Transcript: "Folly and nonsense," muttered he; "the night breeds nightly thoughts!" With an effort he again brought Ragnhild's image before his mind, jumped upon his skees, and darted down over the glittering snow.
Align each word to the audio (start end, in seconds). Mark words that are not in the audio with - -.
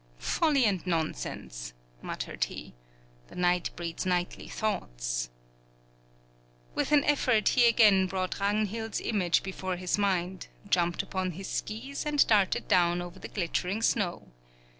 "Folly 0.17 0.65
and 0.65 0.87
nonsense," 0.87 1.73
muttered 2.01 2.45
he; 2.45 2.73
"the 3.27 3.35
night 3.35 3.69
breeds 3.75 4.03
nightly 4.03 4.47
thoughts!" 4.47 5.29
With 6.73 6.91
an 6.91 7.03
effort 7.03 7.49
he 7.49 7.67
again 7.67 8.07
brought 8.07 8.39
Ragnhild's 8.39 8.99
image 9.01 9.43
before 9.43 9.75
his 9.75 9.99
mind, 9.99 10.47
jumped 10.67 11.03
upon 11.03 11.33
his 11.33 11.47
skees, 11.47 12.03
and 12.03 12.25
darted 12.25 12.67
down 12.67 12.99
over 12.99 13.19
the 13.19 13.27
glittering 13.27 13.83
snow. 13.83 14.29